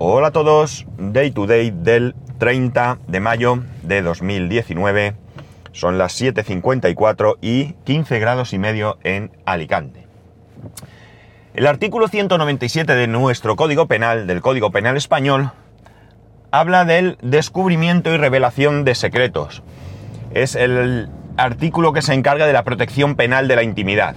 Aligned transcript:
Hola 0.00 0.28
a 0.28 0.30
todos, 0.30 0.86
Day 0.96 1.32
to 1.32 1.48
Day 1.48 1.72
del 1.72 2.14
30 2.38 2.98
de 3.08 3.18
mayo 3.18 3.64
de 3.82 4.00
2019. 4.00 5.16
Son 5.72 5.98
las 5.98 6.20
7.54 6.20 7.38
y 7.40 7.72
15 7.82 8.20
grados 8.20 8.52
y 8.52 8.60
medio 8.60 8.98
en 9.02 9.32
Alicante. 9.44 10.06
El 11.52 11.66
artículo 11.66 12.06
197 12.06 12.94
de 12.94 13.08
nuestro 13.08 13.56
Código 13.56 13.88
Penal, 13.88 14.28
del 14.28 14.40
Código 14.40 14.70
Penal 14.70 14.96
Español, 14.96 15.50
habla 16.52 16.84
del 16.84 17.18
descubrimiento 17.20 18.14
y 18.14 18.18
revelación 18.18 18.84
de 18.84 18.94
secretos. 18.94 19.64
Es 20.32 20.54
el 20.54 21.08
artículo 21.36 21.92
que 21.92 22.02
se 22.02 22.14
encarga 22.14 22.46
de 22.46 22.52
la 22.52 22.62
protección 22.62 23.16
penal 23.16 23.48
de 23.48 23.56
la 23.56 23.64
intimidad. 23.64 24.14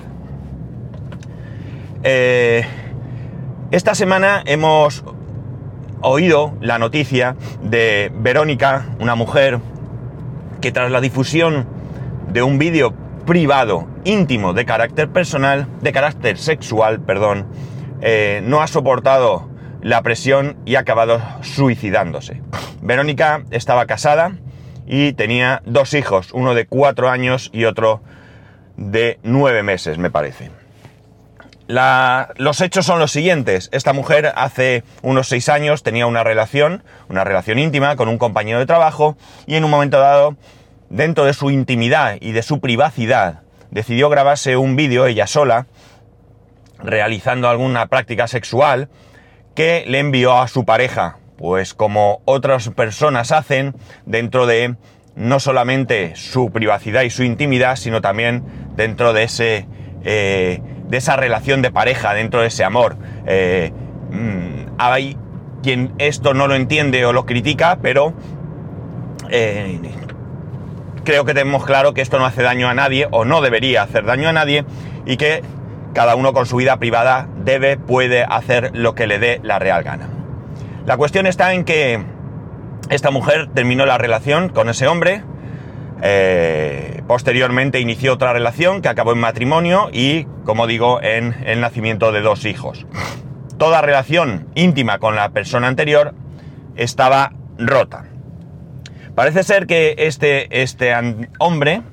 Eh, 2.03 2.67
esta 3.71 3.95
semana 3.95 4.43
hemos 4.45 5.03
oído 6.01 6.53
la 6.61 6.79
noticia 6.79 7.35
de 7.61 8.11
Verónica, 8.15 8.87
una 8.99 9.15
mujer 9.15 9.59
que 10.59 10.71
tras 10.71 10.91
la 10.91 11.01
difusión 11.01 11.67
de 12.31 12.43
un 12.43 12.57
vídeo 12.57 12.93
privado, 13.25 13.87
íntimo, 14.03 14.53
de 14.53 14.65
carácter 14.65 15.09
personal, 15.09 15.67
de 15.81 15.91
carácter 15.91 16.37
sexual, 16.37 17.01
perdón, 17.01 17.47
eh, 18.01 18.41
no 18.43 18.61
ha 18.61 18.67
soportado 18.67 19.49
la 19.81 20.01
presión 20.01 20.57
y 20.65 20.75
ha 20.75 20.79
acabado 20.79 21.21
suicidándose. 21.41 22.41
Verónica 22.81 23.43
estaba 23.51 23.85
casada 23.85 24.33
y 24.87 25.13
tenía 25.13 25.61
dos 25.65 25.93
hijos, 25.93 26.31
uno 26.33 26.53
de 26.53 26.65
cuatro 26.65 27.09
años 27.09 27.49
y 27.53 27.65
otro 27.65 28.01
de 28.77 29.19
nueve 29.23 29.63
meses, 29.63 29.97
me 29.97 30.09
parece 30.09 30.60
los 31.67 32.61
hechos 32.61 32.85
son 32.85 32.99
los 32.99 33.11
siguientes. 33.11 33.69
Esta 33.71 33.93
mujer 33.93 34.33
hace 34.35 34.83
unos 35.01 35.27
seis 35.27 35.49
años 35.49 35.83
tenía 35.83 36.05
una 36.07 36.23
relación, 36.23 36.83
una 37.09 37.23
relación 37.23 37.59
íntima 37.59 37.95
con 37.95 38.09
un 38.09 38.17
compañero 38.17 38.59
de 38.59 38.65
trabajo 38.65 39.17
y 39.45 39.55
en 39.55 39.63
un 39.63 39.71
momento 39.71 39.99
dado, 39.99 40.35
dentro 40.89 41.25
de 41.25 41.33
su 41.33 41.49
intimidad 41.49 42.17
y 42.19 42.33
de 42.33 42.43
su 42.43 42.59
privacidad, 42.59 43.41
decidió 43.69 44.09
grabarse 44.09 44.57
un 44.57 44.75
vídeo 44.75 45.05
ella 45.05 45.27
sola, 45.27 45.67
realizando 46.79 47.47
alguna 47.47 47.87
práctica 47.87 48.27
sexual, 48.27 48.89
que 49.55 49.85
le 49.87 49.99
envió 49.99 50.39
a 50.39 50.47
su 50.47 50.65
pareja, 50.65 51.17
pues 51.37 51.73
como 51.73 52.21
otras 52.25 52.69
personas 52.69 53.31
hacen 53.31 53.75
dentro 54.05 54.45
de 54.45 54.75
no 55.15 55.39
solamente 55.39 56.15
su 56.15 56.51
privacidad 56.51 57.03
y 57.03 57.09
su 57.09 57.23
intimidad, 57.23 57.75
sino 57.75 58.01
también 58.01 58.43
dentro 58.75 59.13
de 59.13 59.23
ese... 59.23 59.67
Eh, 60.03 60.61
de 60.91 60.97
esa 60.97 61.15
relación 61.15 61.61
de 61.61 61.71
pareja, 61.71 62.13
dentro 62.13 62.41
de 62.41 62.47
ese 62.47 62.65
amor. 62.65 62.97
Eh, 63.25 63.71
mm, 64.11 64.73
hay 64.77 65.17
quien 65.63 65.93
esto 65.99 66.33
no 66.33 66.47
lo 66.47 66.55
entiende 66.55 67.05
o 67.05 67.13
lo 67.13 67.25
critica, 67.25 67.79
pero 67.81 68.13
eh, 69.29 69.79
creo 71.05 71.23
que 71.23 71.33
tenemos 71.33 71.65
claro 71.65 71.93
que 71.93 72.01
esto 72.01 72.19
no 72.19 72.25
hace 72.25 72.43
daño 72.43 72.67
a 72.67 72.73
nadie 72.73 73.07
o 73.09 73.23
no 73.23 73.39
debería 73.41 73.83
hacer 73.83 74.03
daño 74.03 74.27
a 74.27 74.33
nadie 74.33 74.65
y 75.05 75.15
que 75.15 75.43
cada 75.93 76.15
uno 76.15 76.33
con 76.33 76.45
su 76.45 76.57
vida 76.57 76.75
privada 76.77 77.29
debe, 77.37 77.77
puede 77.77 78.25
hacer 78.25 78.71
lo 78.73 78.93
que 78.93 79.07
le 79.07 79.17
dé 79.17 79.39
la 79.43 79.59
real 79.59 79.83
gana. 79.83 80.09
La 80.85 80.97
cuestión 80.97 81.25
está 81.25 81.53
en 81.53 81.63
que 81.63 82.03
esta 82.89 83.11
mujer 83.11 83.49
terminó 83.53 83.85
la 83.85 83.97
relación 83.97 84.49
con 84.49 84.67
ese 84.67 84.87
hombre, 84.87 85.23
eh, 86.01 87.03
posteriormente 87.07 87.79
inició 87.79 88.13
otra 88.13 88.33
relación 88.33 88.81
que 88.81 88.89
acabó 88.89 89.11
en 89.13 89.19
matrimonio 89.19 89.89
y, 89.91 90.25
como 90.45 90.65
digo, 90.65 91.01
en 91.01 91.35
el 91.45 91.61
nacimiento 91.61 92.11
de 92.11 92.21
dos 92.21 92.45
hijos. 92.45 92.85
Toda 93.57 93.81
relación 93.81 94.47
íntima 94.55 94.97
con 94.97 95.15
la 95.15 95.29
persona 95.29 95.67
anterior 95.67 96.15
estaba 96.75 97.33
rota. 97.57 98.05
Parece 99.13 99.43
ser 99.43 99.67
que 99.67 99.95
este, 99.97 100.61
este 100.61 100.93
hombre, 101.37 101.83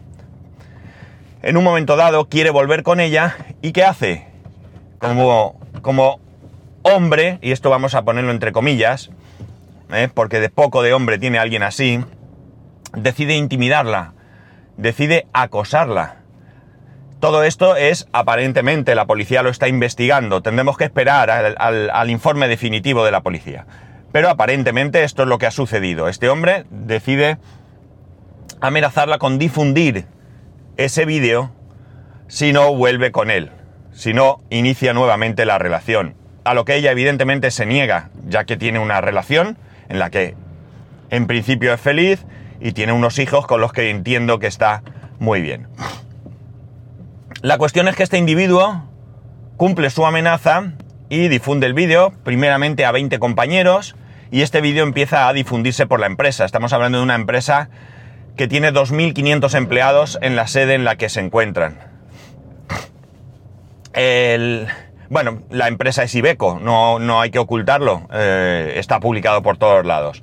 en 1.42 1.56
un 1.56 1.64
momento 1.64 1.97
dado, 1.97 2.28
quiere 2.28 2.50
volver 2.50 2.82
con 2.82 3.00
ella 3.00 3.36
y 3.60 3.72
¿qué 3.72 3.84
hace? 3.84 4.26
Como, 4.98 5.60
como 5.82 6.20
hombre, 6.82 7.38
y 7.42 7.52
esto 7.52 7.70
vamos 7.70 7.94
a 7.94 8.02
ponerlo 8.02 8.30
entre 8.30 8.52
comillas, 8.52 9.10
¿eh? 9.92 10.08
porque 10.12 10.41
de 10.41 10.48
poco 10.48 10.82
de 10.82 10.92
hombre 10.94 11.18
tiene 11.18 11.38
alguien 11.38 11.62
así, 11.62 12.00
decide 12.97 13.37
intimidarla, 13.37 14.12
decide 14.76 15.26
acosarla. 15.32 16.16
Todo 17.21 17.43
esto 17.43 17.75
es, 17.75 18.06
aparentemente, 18.12 18.94
la 18.94 19.06
policía 19.06 19.43
lo 19.43 19.50
está 19.50 19.66
investigando, 19.66 20.41
tendremos 20.41 20.76
que 20.76 20.84
esperar 20.84 21.31
al, 21.31 22.10
informe 22.10 22.47
definitivo 22.47 23.04
de 23.04 23.10
la 23.10 23.22
policía. 23.22 23.66
Pero 24.12 24.31
aparentemente 24.31 25.03
esto 25.03 25.22
es 25.22 25.28
lo 25.28 25.38
que 25.38 25.47
ha 25.47 25.50
sucedido. 25.50 26.09
Este 26.09 26.28
hombre 26.28 26.65
decide 26.71 27.38
amenazarla 28.60 29.19
con 29.19 29.38
difundir 29.38 30.06
ese 30.77 31.04
vídeo 31.04 31.50
si 32.28 32.53
no 32.53 32.72
vuelve 32.75 33.10
con 33.10 33.31
él, 33.31 33.50
si 33.93 34.15
no 34.15 34.38
inicia 34.48 34.93
nuevamente 34.93 35.44
la 35.44 35.59
relación. 35.59 36.15
A 36.44 36.54
lo 36.54 36.65
que 36.65 36.77
ella 36.77 36.93
evidentemente 36.93 37.50
se 37.50 37.66
niega, 37.66 38.10
ya 38.27 38.44
que 38.44 38.56
tiene 38.56 38.78
una 38.78 39.00
relación 39.00 39.59
en 39.88 39.98
la 39.98 40.10
que 40.10 40.37
en 41.10 41.27
principio 41.27 41.75
es 41.75 41.81
feliz, 41.81 42.25
y 42.60 42.72
tiene 42.72 42.92
unos 42.92 43.19
hijos 43.19 43.46
con 43.46 43.60
los 43.60 43.72
que 43.72 43.91
entiendo 43.91 44.38
que 44.38 44.46
está 44.46 44.82
muy 45.19 45.41
bien. 45.41 45.69
La 47.42 47.58
cuestión 47.58 47.88
es 47.88 47.96
que 47.96 48.02
este 48.02 48.19
individuo 48.19 48.82
cumple 49.56 49.91
su 49.91 50.04
amenaza 50.04 50.72
y 51.08 51.28
difunde 51.28 51.66
el 51.66 51.74
vídeo, 51.74 52.12
primeramente 52.24 52.84
a 52.84 52.92
20 52.92 53.18
compañeros, 53.18 53.97
y 54.30 54.42
este 54.42 54.60
vídeo 54.60 54.82
empieza 54.84 55.28
a 55.28 55.32
difundirse 55.32 55.86
por 55.86 56.00
la 56.00 56.06
empresa. 56.06 56.44
Estamos 56.44 56.72
hablando 56.72 56.98
de 56.98 57.04
una 57.04 57.14
empresa 57.14 57.70
que 58.36 58.47
tiene 58.47 58.72
2.500 58.72 59.54
empleados 59.56 60.18
en 60.22 60.36
la 60.36 60.47
sede 60.47 60.74
en 60.74 60.84
la 60.84 60.97
que 60.97 61.08
se 61.08 61.20
encuentran. 61.20 61.78
bueno, 65.10 65.42
la 65.50 65.68
empresa 65.68 66.02
es 66.04 66.14
Ibeco, 66.14 66.60
no, 66.60 66.98
no 66.98 67.20
hay 67.20 67.30
que 67.30 67.38
ocultarlo, 67.38 68.06
eh, 68.12 68.74
está 68.76 69.00
publicado 69.00 69.42
por 69.42 69.56
todos 69.56 69.84
lados. 69.84 70.22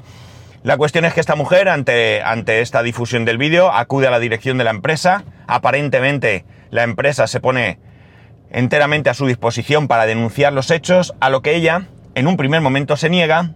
La 0.65 0.77
cuestión 0.77 1.05
es 1.05 1.13
que 1.13 1.19
esta 1.19 1.35
mujer, 1.35 1.69
ante, 1.69 2.23
ante 2.23 2.61
esta 2.61 2.81
difusión 2.81 3.23
del 3.23 3.37
vídeo, 3.37 3.71
acude 3.71 4.07
a 4.07 4.09
la 4.09 4.17
dirección 4.17 4.57
de 4.57 4.63
la 4.63 4.71
empresa. 4.71 5.23
Aparentemente, 5.45 6.43
la 6.71 6.81
empresa 6.81 7.27
se 7.27 7.39
pone 7.39 7.77
enteramente 8.49 9.11
a 9.11 9.13
su 9.13 9.27
disposición 9.27 9.87
para 9.87 10.07
denunciar 10.07 10.53
los 10.53 10.71
hechos, 10.71 11.13
a 11.19 11.29
lo 11.29 11.43
que 11.43 11.53
ella, 11.53 11.83
en 12.15 12.25
un 12.25 12.35
primer 12.35 12.61
momento, 12.61 12.97
se 12.97 13.11
niega, 13.11 13.51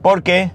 porque 0.00 0.50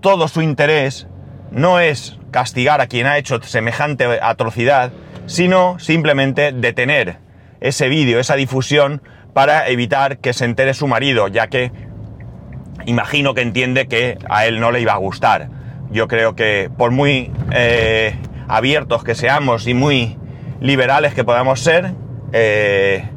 todo 0.00 0.28
su 0.28 0.40
interés 0.40 1.08
no 1.50 1.80
es 1.80 2.16
castigar 2.30 2.80
a 2.80 2.86
quien 2.86 3.08
ha 3.08 3.18
hecho 3.18 3.42
semejante 3.42 4.20
atrocidad, 4.22 4.92
sino 5.26 5.80
simplemente 5.80 6.52
detener 6.52 7.18
ese 7.60 7.88
vídeo, 7.88 8.20
esa 8.20 8.36
difusión, 8.36 9.02
para 9.32 9.66
evitar 9.66 10.18
que 10.18 10.32
se 10.32 10.44
entere 10.44 10.74
su 10.74 10.86
marido, 10.86 11.26
ya 11.26 11.48
que 11.48 11.72
imagino 12.86 13.34
que 13.34 13.42
entiende 13.42 13.86
que 13.86 14.18
a 14.28 14.46
él 14.46 14.60
no 14.60 14.70
le 14.70 14.80
iba 14.80 14.92
a 14.92 14.98
gustar. 14.98 15.48
Yo 15.90 16.08
creo 16.08 16.34
que 16.34 16.70
por 16.76 16.90
muy 16.90 17.30
eh, 17.52 18.16
abiertos 18.48 19.04
que 19.04 19.14
seamos 19.14 19.66
y 19.66 19.74
muy 19.74 20.18
liberales 20.60 21.14
que 21.14 21.24
podamos 21.24 21.60
ser, 21.60 21.92
eh, 22.32 23.08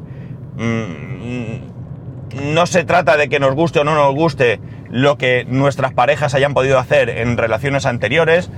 mm, 0.57 2.51
no 2.53 2.65
se 2.65 2.83
trata 2.83 3.17
de 3.17 3.29
que 3.29 3.39
nos 3.39 3.55
guste 3.55 3.79
o 3.79 3.83
no 3.83 3.95
nos 3.95 4.13
guste 4.13 4.59
lo 4.89 5.17
que 5.17 5.45
nuestras 5.47 5.93
parejas 5.93 6.33
hayan 6.33 6.53
podido 6.53 6.77
hacer 6.79 7.09
en 7.09 7.35
relaciones 7.37 7.85
anteriores, 7.85 8.51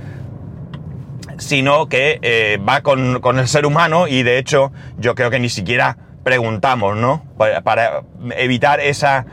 sino 1.38 1.88
que 1.88 2.18
eh, 2.22 2.58
va 2.66 2.82
con, 2.82 3.38
el 3.38 3.48
ser 3.48 3.64
humano 3.64 4.06
y 4.06 4.22
de 4.22 4.38
hecho 4.38 4.70
yo 4.98 5.14
creo 5.14 5.30
que 5.30 5.40
ni 5.40 5.48
siquiera 5.48 5.96
preguntamos, 6.22 6.96
¿no? 6.96 7.24
Para, 7.38 8.02
evitar 8.36 8.80
esa 8.80 9.24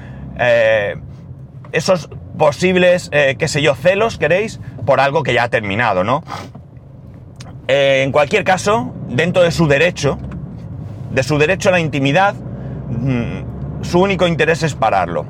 esos 1.72 2.10
posibles, 2.38 3.10
eh, 3.12 3.36
qué 3.38 3.48
sé 3.48 3.62
yo, 3.62 3.75
celos, 3.75 4.18
queréis, 4.18 4.60
por 4.86 5.00
algo 5.00 5.24
que 5.24 5.34
ya 5.34 5.44
ha 5.44 5.50
terminado, 5.50 6.04
¿no? 6.04 6.24
Eh, 7.68 8.04
en 8.04 8.12
cualquier 8.12 8.44
caso, 8.44 8.94
dentro 9.10 9.44
de 9.44 9.52
su 9.52 9.68
derecho, 9.68 10.18
de 11.12 11.24
su 11.24 11.38
derecho 11.38 11.69
a 11.69 11.74
la 11.74 11.80
intimidad, 11.80 12.36
mm, 12.36 13.84
su 13.84 14.00
único 14.00 14.28
interés 14.28 14.64
es 14.64 14.75
pararlo. 14.75 15.25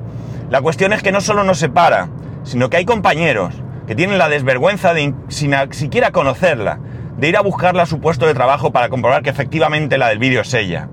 La 0.50 0.62
cuestión 0.62 0.94
es 0.94 1.02
que 1.02 1.12
no 1.12 1.22
solo 1.22 1.44
nos 1.44 1.60
separa, 1.60 2.10
sino 2.44 2.70
que 2.70 2.78
hay 2.78 2.86
compañeros 2.86 3.54
que 3.88 3.96
tienen 3.96 4.18
la 4.18 4.30
desvergüenza 4.30 4.94
de, 4.94 5.14
sin 5.30 5.54
siquiera 5.72 6.12
conocerla, 6.12 6.80
de 7.18 7.30
ir 7.30 7.38
a 7.38 7.42
buscarla 7.42 7.84
a 7.84 7.88
su 7.88 8.00
puesto 8.00 8.28
de 8.28 8.34
trabajo 8.34 8.72
para 8.72 8.90
comprobar 8.90 9.24
que 9.24 9.30
efectivamente 9.30 9.98
la 9.98 10.10
del 10.10 10.20
vídeo 10.20 10.42
es 10.42 10.54
ella. 10.54 10.90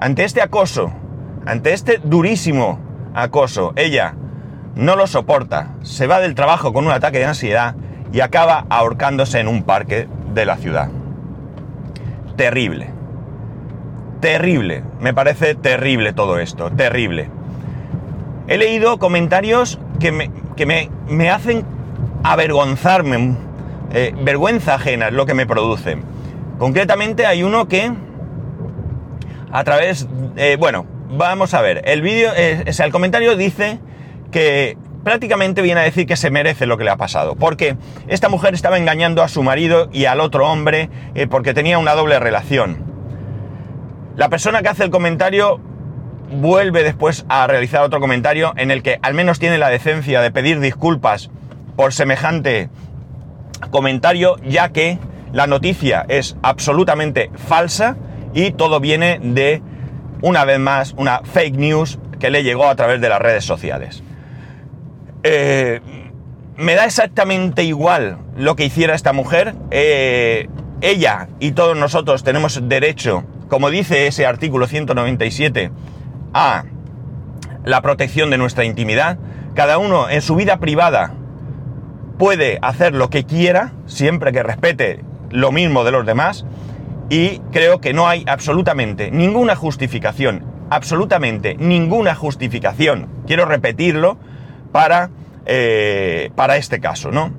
Ante 0.00 0.24
este 0.24 0.42
acoso, 0.42 0.92
ante 1.46 1.72
este 1.72 2.00
durísimo 2.02 2.80
acoso, 3.14 3.72
ella 3.76 4.14
no 4.76 4.94
lo 4.94 5.06
soporta, 5.06 5.74
se 5.82 6.06
va 6.06 6.20
del 6.20 6.34
trabajo 6.34 6.72
con 6.72 6.86
un 6.86 6.92
ataque 6.92 7.18
de 7.18 7.24
ansiedad 7.24 7.74
y 8.12 8.20
acaba 8.20 8.66
ahorcándose 8.68 9.40
en 9.40 9.48
un 9.48 9.62
parque 9.62 10.06
de 10.34 10.44
la 10.44 10.56
ciudad. 10.58 10.88
Terrible. 12.36 12.90
Terrible. 14.20 14.84
Me 15.00 15.14
parece 15.14 15.54
terrible 15.54 16.12
todo 16.12 16.38
esto. 16.38 16.70
Terrible. 16.70 17.30
He 18.48 18.58
leído 18.58 18.98
comentarios 18.98 19.80
que 19.98 20.12
me, 20.12 20.30
que 20.56 20.66
me, 20.66 20.90
me 21.08 21.30
hacen 21.30 21.64
avergonzarme, 22.22 23.34
eh, 23.92 24.14
vergüenza 24.22 24.74
ajena 24.74 25.08
es 25.08 25.14
lo 25.14 25.24
que 25.26 25.34
me 25.34 25.46
produce. 25.46 25.96
Concretamente 26.58 27.24
hay 27.24 27.42
uno 27.42 27.66
que 27.66 27.92
a 29.52 29.64
través, 29.64 30.06
eh, 30.36 30.56
bueno, 30.58 30.86
vamos 31.16 31.54
a 31.54 31.62
ver, 31.62 31.82
el 31.86 32.02
vídeo, 32.02 32.30
eh, 32.36 32.64
o 32.68 32.72
sea, 32.72 32.84
el 32.84 32.92
comentario 32.92 33.36
dice 33.36 33.78
que 34.36 34.76
prácticamente 35.02 35.62
viene 35.62 35.80
a 35.80 35.84
decir 35.84 36.04
que 36.04 36.14
se 36.14 36.28
merece 36.28 36.66
lo 36.66 36.76
que 36.76 36.84
le 36.84 36.90
ha 36.90 36.98
pasado, 36.98 37.36
porque 37.36 37.78
esta 38.06 38.28
mujer 38.28 38.52
estaba 38.52 38.76
engañando 38.76 39.22
a 39.22 39.28
su 39.28 39.42
marido 39.42 39.88
y 39.94 40.04
al 40.04 40.20
otro 40.20 40.46
hombre 40.46 40.90
eh, 41.14 41.26
porque 41.26 41.54
tenía 41.54 41.78
una 41.78 41.94
doble 41.94 42.18
relación. 42.18 42.84
La 44.14 44.28
persona 44.28 44.60
que 44.60 44.68
hace 44.68 44.84
el 44.84 44.90
comentario 44.90 45.58
vuelve 46.30 46.82
después 46.82 47.24
a 47.30 47.46
realizar 47.46 47.80
otro 47.80 47.98
comentario 47.98 48.52
en 48.58 48.70
el 48.70 48.82
que 48.82 48.98
al 49.00 49.14
menos 49.14 49.38
tiene 49.38 49.56
la 49.56 49.70
decencia 49.70 50.20
de 50.20 50.30
pedir 50.30 50.60
disculpas 50.60 51.30
por 51.74 51.94
semejante 51.94 52.68
comentario, 53.70 54.36
ya 54.44 54.68
que 54.68 54.98
la 55.32 55.46
noticia 55.46 56.04
es 56.10 56.36
absolutamente 56.42 57.30
falsa 57.36 57.96
y 58.34 58.50
todo 58.50 58.80
viene 58.80 59.18
de, 59.22 59.62
una 60.20 60.44
vez 60.44 60.58
más, 60.58 60.92
una 60.98 61.20
fake 61.24 61.56
news 61.56 61.98
que 62.20 62.28
le 62.28 62.42
llegó 62.42 62.68
a 62.68 62.76
través 62.76 63.00
de 63.00 63.08
las 63.08 63.22
redes 63.22 63.42
sociales. 63.42 64.02
Eh, 65.28 65.80
me 66.56 66.76
da 66.76 66.84
exactamente 66.84 67.64
igual 67.64 68.18
lo 68.36 68.54
que 68.54 68.64
hiciera 68.64 68.94
esta 68.94 69.12
mujer. 69.12 69.56
Eh, 69.72 70.48
ella 70.80 71.28
y 71.40 71.50
todos 71.50 71.76
nosotros 71.76 72.22
tenemos 72.22 72.68
derecho, 72.68 73.24
como 73.48 73.70
dice 73.70 74.06
ese 74.06 74.24
artículo 74.24 74.68
197, 74.68 75.72
a 76.32 76.64
la 77.64 77.82
protección 77.82 78.30
de 78.30 78.38
nuestra 78.38 78.64
intimidad. 78.64 79.18
Cada 79.54 79.78
uno 79.78 80.08
en 80.08 80.22
su 80.22 80.36
vida 80.36 80.58
privada 80.58 81.12
puede 82.18 82.60
hacer 82.62 82.94
lo 82.94 83.10
que 83.10 83.24
quiera, 83.24 83.72
siempre 83.86 84.30
que 84.30 84.44
respete 84.44 85.00
lo 85.30 85.50
mismo 85.50 85.82
de 85.82 85.90
los 85.90 86.06
demás, 86.06 86.46
y 87.10 87.40
creo 87.50 87.80
que 87.80 87.92
no 87.92 88.06
hay 88.06 88.22
absolutamente 88.28 89.10
ninguna 89.10 89.56
justificación, 89.56 90.44
absolutamente 90.70 91.56
ninguna 91.58 92.14
justificación, 92.14 93.08
quiero 93.26 93.44
repetirlo, 93.44 94.18
para, 94.72 95.10
eh, 95.46 96.30
para 96.34 96.56
este 96.56 96.80
caso, 96.80 97.10
¿no? 97.10 97.32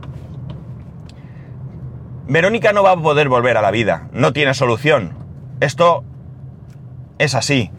Verónica 2.28 2.74
no 2.74 2.84
va 2.84 2.92
a 2.92 2.98
poder 2.98 3.30
volver 3.30 3.58
a 3.58 3.62
la 3.62 3.72
vida, 3.72 4.10
no 4.12 4.34
tiene 4.34 4.54
solución. 4.54 5.14
Esto 5.60 6.04
es 7.18 7.36
así. 7.36 7.72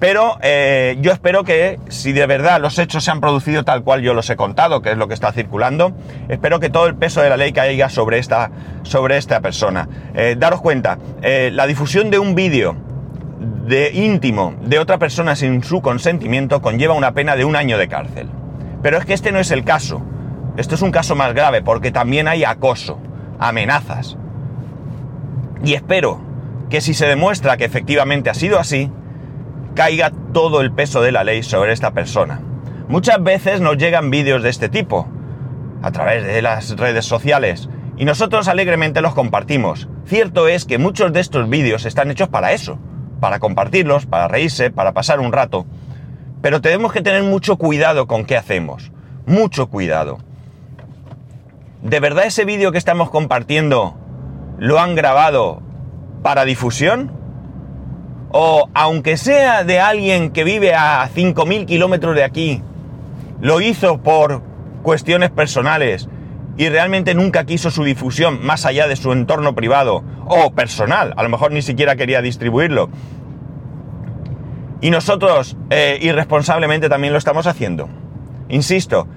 Pero 0.00 0.38
eh, 0.42 0.96
yo 1.00 1.12
espero 1.12 1.44
que 1.44 1.78
si 1.88 2.12
de 2.12 2.26
verdad 2.26 2.60
los 2.60 2.78
hechos 2.78 3.04
se 3.04 3.10
han 3.10 3.20
producido 3.20 3.64
tal 3.64 3.84
cual 3.84 4.02
yo 4.02 4.12
los 4.12 4.28
he 4.28 4.36
contado, 4.36 4.82
que 4.82 4.90
es 4.90 4.98
lo 4.98 5.06
que 5.08 5.14
está 5.14 5.32
circulando, 5.32 5.92
espero 6.28 6.58
que 6.58 6.68
todo 6.68 6.86
el 6.86 6.96
peso 6.96 7.22
de 7.22 7.30
la 7.30 7.36
ley 7.36 7.52
caiga 7.52 7.88
sobre 7.88 8.18
esta, 8.18 8.50
sobre 8.82 9.16
esta 9.16 9.40
persona. 9.40 9.88
Eh, 10.14 10.34
daros 10.36 10.60
cuenta, 10.60 10.98
la 11.22 11.66
difusión 11.66 12.10
de 12.10 12.18
un 12.18 12.34
vídeo 12.34 12.76
de 13.66 13.92
íntimo 13.92 14.54
de 14.62 14.78
otra 14.78 14.98
persona 14.98 15.36
sin 15.36 15.62
su 15.62 15.80
consentimiento 15.80 16.60
conlleva 16.60 16.94
una 16.94 17.12
pena 17.12 17.36
de 17.36 17.44
un 17.44 17.56
año 17.56 17.78
de 17.78 17.88
cárcel. 17.88 18.28
Pero 18.84 18.98
es 18.98 19.06
que 19.06 19.14
este 19.14 19.32
no 19.32 19.38
es 19.38 19.50
el 19.50 19.64
caso. 19.64 20.02
Esto 20.58 20.74
es 20.74 20.82
un 20.82 20.90
caso 20.90 21.16
más 21.16 21.32
grave 21.32 21.62
porque 21.62 21.90
también 21.90 22.28
hay 22.28 22.44
acoso, 22.44 22.98
amenazas. 23.38 24.18
Y 25.64 25.72
espero 25.72 26.20
que 26.68 26.82
si 26.82 26.92
se 26.92 27.06
demuestra 27.06 27.56
que 27.56 27.64
efectivamente 27.64 28.28
ha 28.28 28.34
sido 28.34 28.58
así, 28.58 28.90
caiga 29.74 30.12
todo 30.34 30.60
el 30.60 30.70
peso 30.70 31.00
de 31.00 31.12
la 31.12 31.24
ley 31.24 31.42
sobre 31.42 31.72
esta 31.72 31.92
persona. 31.92 32.42
Muchas 32.86 33.22
veces 33.22 33.62
nos 33.62 33.78
llegan 33.78 34.10
vídeos 34.10 34.42
de 34.42 34.50
este 34.50 34.68
tipo, 34.68 35.08
a 35.80 35.90
través 35.90 36.22
de 36.22 36.42
las 36.42 36.76
redes 36.76 37.06
sociales, 37.06 37.70
y 37.96 38.04
nosotros 38.04 38.48
alegremente 38.48 39.00
los 39.00 39.14
compartimos. 39.14 39.88
Cierto 40.04 40.46
es 40.46 40.66
que 40.66 40.76
muchos 40.76 41.10
de 41.14 41.20
estos 41.20 41.48
vídeos 41.48 41.86
están 41.86 42.10
hechos 42.10 42.28
para 42.28 42.52
eso, 42.52 42.78
para 43.18 43.38
compartirlos, 43.38 44.04
para 44.04 44.28
reírse, 44.28 44.70
para 44.70 44.92
pasar 44.92 45.20
un 45.20 45.32
rato. 45.32 45.64
Pero 46.44 46.60
tenemos 46.60 46.92
que 46.92 47.00
tener 47.00 47.22
mucho 47.22 47.56
cuidado 47.56 48.06
con 48.06 48.26
qué 48.26 48.36
hacemos. 48.36 48.92
Mucho 49.24 49.70
cuidado. 49.70 50.18
¿De 51.80 52.00
verdad 52.00 52.26
ese 52.26 52.44
vídeo 52.44 52.70
que 52.70 52.76
estamos 52.76 53.08
compartiendo 53.08 53.94
lo 54.58 54.78
han 54.78 54.94
grabado 54.94 55.62
para 56.22 56.44
difusión? 56.44 57.10
o 58.36 58.68
aunque 58.74 59.16
sea 59.16 59.64
de 59.64 59.78
alguien 59.78 60.32
que 60.32 60.42
vive 60.42 60.74
a 60.74 61.08
5.000 61.08 61.66
kilómetros 61.66 62.16
de 62.16 62.24
aquí, 62.24 62.62
lo 63.40 63.60
hizo 63.60 64.02
por 64.02 64.42
cuestiones 64.82 65.30
personales 65.30 66.08
y 66.56 66.68
realmente 66.68 67.14
nunca 67.14 67.44
quiso 67.44 67.70
su 67.70 67.84
difusión 67.84 68.44
más 68.44 68.66
allá 68.66 68.88
de 68.88 68.96
su 68.96 69.12
entorno 69.12 69.54
privado 69.54 70.02
o 70.26 70.50
personal, 70.50 71.14
a 71.16 71.22
lo 71.22 71.28
mejor 71.28 71.52
ni 71.52 71.62
siquiera 71.62 71.94
quería 71.94 72.20
distribuirlo. 72.22 72.90
Y 74.84 74.90
nosotros 74.90 75.56
eh, 75.70 75.98
irresponsablemente 76.02 76.90
también 76.90 77.14
lo 77.14 77.18
estamos 77.18 77.46
haciendo. 77.46 77.88
Insisto, 78.50 79.08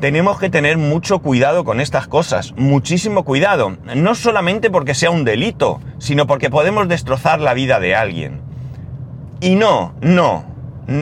tenemos 0.00 0.38
que 0.38 0.50
tener 0.50 0.76
mucho 0.76 1.20
cuidado 1.20 1.64
con 1.64 1.80
estas 1.80 2.06
cosas, 2.06 2.52
muchísimo 2.58 3.24
cuidado, 3.24 3.78
no 3.96 4.14
solamente 4.14 4.68
porque 4.68 4.92
sea 4.92 5.10
un 5.10 5.24
delito, 5.24 5.80
sino 5.96 6.26
porque 6.26 6.50
podemos 6.50 6.88
destrozar 6.88 7.40
la 7.40 7.54
vida 7.54 7.80
de 7.80 7.94
alguien. 7.96 8.42
Y 9.40 9.54
no, 9.54 9.94
no, 10.02 10.44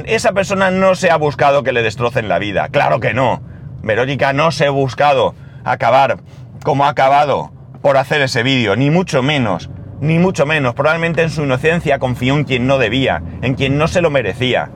esa 0.06 0.30
persona 0.34 0.70
no 0.70 0.94
se 0.94 1.10
ha 1.10 1.16
buscado 1.16 1.64
que 1.64 1.72
le 1.72 1.82
destrocen 1.82 2.28
la 2.28 2.38
vida, 2.38 2.68
claro 2.68 3.00
que 3.00 3.12
no. 3.12 3.42
Verónica 3.82 4.32
no 4.32 4.52
se 4.52 4.66
ha 4.66 4.70
buscado 4.70 5.34
acabar 5.64 6.18
como 6.62 6.84
ha 6.84 6.90
acabado 6.90 7.50
por 7.82 7.96
hacer 7.96 8.22
ese 8.22 8.44
vídeo, 8.44 8.76
ni 8.76 8.88
mucho 8.88 9.20
menos, 9.20 9.68
ni 10.00 10.18
mucho 10.18 10.46
menos. 10.46 10.74
Probablemente 10.74 11.22
en 11.22 11.30
su 11.30 11.42
inocencia 11.42 11.98
confió 11.98 12.34
en 12.34 12.44
quien 12.44 12.66
no 12.66 12.78
debía, 12.78 13.22
en 13.42 13.54
quien 13.54 13.78
no 13.78 13.88
se 13.88 14.00
lo 14.00 14.10
merecía. 14.10 14.70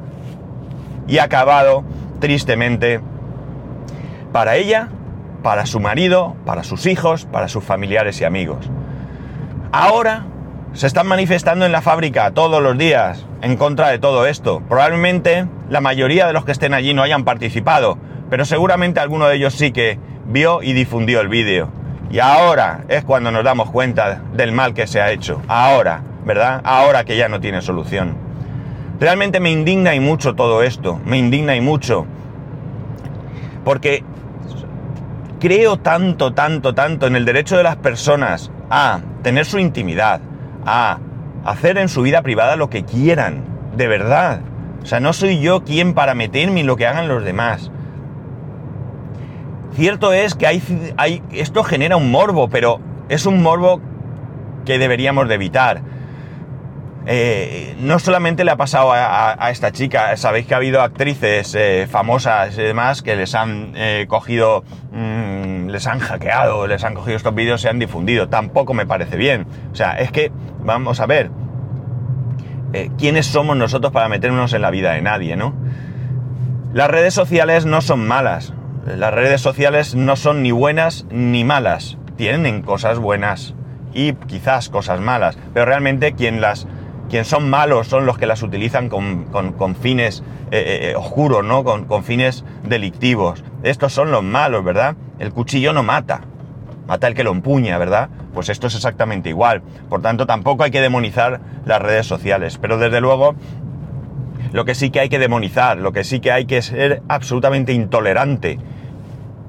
Y 1.07 1.19
ha 1.19 1.25
acabado, 1.25 1.85
tristemente, 2.21 3.01
para 4.33 4.57
ella, 4.57 4.89
para 5.43 5.67
su 5.67 5.81
marido, 5.81 6.37
para 6.45 6.65
sus 6.65 6.87
hijos, 6.87 7.27
para 7.27 7.49
sus 7.49 7.65
familiares 7.65 8.21
y 8.21 8.25
amigos. 8.25 8.71
Ahora 9.73 10.25
se 10.73 10.87
están 10.87 11.07
manifestando 11.07 11.67
en 11.67 11.73
la 11.73 11.83
fábrica 11.83 12.31
todos 12.33 12.63
los 12.63 12.77
días 12.77 13.27
en 13.43 13.57
contra 13.57 13.89
de 13.89 13.99
todo 13.99 14.27
esto. 14.27 14.63
Probablemente 14.69 15.47
la 15.69 15.81
mayoría 15.81 16.27
de 16.27 16.33
los 16.33 16.45
que 16.45 16.53
estén 16.53 16.75
allí 16.75 16.95
no 16.95 17.03
hayan 17.03 17.25
participado, 17.25 17.99
pero 18.31 18.45
seguramente 18.45 19.01
alguno 19.01 19.27
de 19.27 19.37
ellos 19.37 19.55
sí 19.55 19.71
que 19.71 19.99
vio 20.27 20.63
y 20.63 20.73
difundió 20.73 21.21
el 21.21 21.29
vídeo. 21.29 21.69
Y 22.11 22.19
ahora 22.21 22.85
es 22.89 23.05
cuando 23.05 23.31
nos 23.31 23.45
damos 23.45 23.71
cuenta 23.71 24.23
del 24.33 24.53
mal 24.53 24.75
que 24.75 24.87
se 24.87 25.01
ha 25.01 25.11
hecho. 25.11 25.43
Ahora, 25.49 26.03
¿verdad? 26.25 26.61
Ahora 26.65 27.05
que 27.05 27.17
ya 27.17 27.29
no 27.29 27.41
tiene 27.41 27.61
solución. 27.61 28.17
Realmente 29.01 29.41
me 29.41 29.51
indigna 29.51 29.95
y 29.95 30.01
mucho 30.01 30.35
todo 30.35 30.63
esto. 30.63 31.01
Me 31.05 31.19
indigna 31.19 31.57
y 31.57 31.61
mucho. 31.61 32.07
Porque 33.65 34.05
creo 35.41 35.79
tanto, 35.79 36.33
tanto, 36.33 36.75
tanto 36.75 37.07
en 37.07 37.17
el 37.17 37.25
derecho 37.25 37.57
de 37.57 37.65
las 37.65 37.77
personas 37.77 38.51
a 38.71 39.01
tener 39.23 39.45
su 39.45 39.59
intimidad, 39.59 40.21
a 40.65 40.99
hacer 41.45 41.79
en 41.79 41.89
su 41.89 42.03
vida 42.03 42.23
privada 42.23 42.57
lo 42.57 42.71
que 42.71 42.85
quieran, 42.85 43.45
de 43.77 43.89
verdad. 43.89 44.41
O 44.83 44.87
sea, 44.87 45.01
no 45.01 45.13
soy 45.13 45.41
yo 45.41 45.65
quien 45.65 45.95
para 45.95 46.15
meterme 46.15 46.61
en 46.61 46.67
lo 46.67 46.77
que 46.77 46.87
hagan 46.87 47.09
los 47.09 47.25
demás. 47.25 47.71
Cierto 49.75 50.13
es 50.13 50.35
que 50.35 50.47
hay, 50.47 51.23
esto 51.33 51.65
genera 51.65 51.97
un 51.97 52.11
morbo, 52.11 52.49
pero 52.49 52.81
es 53.09 53.27
un 53.27 53.43
morbo 53.43 53.81
que 54.65 54.79
deberíamos 54.79 55.29
de 55.29 55.35
evitar. 55.35 55.83
Eh, 57.07 57.77
no 57.81 57.99
solamente 57.99 58.45
le 58.45 58.53
ha 58.53 58.57
pasado 58.57 58.93
a, 58.93 59.51
esta 59.51 59.73
chica, 59.73 60.17
sabéis 60.17 60.47
que 60.47 60.55
ha 60.55 60.57
habido 60.57 60.81
actrices 60.81 61.55
eh, 61.55 61.87
famosas 61.91 62.57
y 62.57 62.63
demás 62.63 63.03
que 63.03 63.15
les 63.15 63.35
han 63.35 63.73
eh, 63.75 64.07
cogido, 64.09 64.65
mm, 64.93 65.69
les 65.69 65.87
han 65.87 65.99
hackeado, 65.99 66.67
les 66.67 66.83
han 66.83 66.95
cogido 66.95 67.17
estos 67.17 67.35
vídeos, 67.35 67.61
se 67.61 67.69
han 67.69 67.79
difundido. 67.79 68.29
Tampoco 68.29 68.75
me 68.75 68.87
parece 68.87 69.17
bien. 69.17 69.47
O 69.73 69.75
sea, 69.75 69.99
es 69.99 70.13
que, 70.13 70.31
vamos 70.61 71.01
a 71.01 71.07
ver, 71.07 71.31
¿quiénes 72.97 73.27
somos 73.27 73.57
nosotros 73.57 73.93
para 73.93 74.09
meternos 74.09 74.53
en 74.53 74.63
la 74.63 74.71
vida 74.71 74.93
de 74.93 75.03
nadie, 75.03 75.37
no? 75.37 75.53
Las 76.73 76.89
redes 76.91 77.13
sociales 77.13 77.67
no 77.67 77.81
son 77.81 78.07
malas. 78.07 78.55
Las 78.87 79.15
redes 79.15 79.41
sociales 79.41 79.95
no 79.95 80.15
son 80.15 80.43
ni 80.43 80.51
buenas 80.51 81.07
ni 81.11 81.43
malas. 81.43 81.97
Tienen 82.17 82.61
cosas 82.61 82.99
buenas 82.99 83.55
y 83.95 84.13
quizás 84.13 84.69
cosas 84.69 85.01
malas. 85.01 85.39
Pero 85.55 85.65
realmente 85.65 86.13
quien 86.13 86.43
las 86.43 86.67
quien 87.09 87.25
son 87.25 87.49
malos 87.49 87.89
son 87.89 88.05
los 88.05 88.19
que 88.19 88.27
las 88.27 88.43
utilizan 88.43 88.91
con, 88.91 89.77
fines 89.81 90.23
eh, 90.51 90.59
eh, 90.59 90.91
eh, 90.91 90.95
oscuros, 90.97 91.45
¿no? 91.45 91.65
Con, 91.65 92.05
fines 92.05 92.45
delictivos. 92.63 93.43
Estos 93.63 93.93
son 93.95 94.11
los 94.11 94.23
malos, 94.23 94.63
¿verdad? 94.65 94.97
El 95.19 95.33
cuchillo 95.33 95.73
no 95.73 95.83
mata, 95.83 96.21
mata 96.87 97.07
el 97.07 97.15
que 97.15 97.25
lo 97.25 97.33
empuña, 97.33 97.79
¿verdad? 97.79 98.11
Pues 98.35 98.51
esto 98.51 98.67
es 98.67 98.75
exactamente 98.75 99.31
igual. 99.31 99.63
Por 99.89 100.03
tanto, 100.03 100.27
tampoco 100.27 100.65
hay 100.65 100.71
que 100.71 100.81
demonizar 100.81 101.41
las 101.65 101.81
redes 101.81 102.07
sociales. 102.07 102.59
Pero 102.61 102.77
desde 102.77 103.01
luego, 103.01 103.35
lo 104.53 104.65
que 104.65 104.75
sí 104.75 104.91
que 104.91 105.01
hay 105.01 105.09
que 105.09 105.19
demonizar, 105.19 105.79
lo 105.79 105.93
que 105.93 106.05
sí 106.05 106.21
que 106.21 106.33
hay 106.33 106.47
que 106.47 106.63
ser 106.63 107.03
absolutamente 107.09 107.73
intolerante. 107.73 108.59